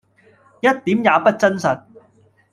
[0.61, 1.79] 一點也不真實！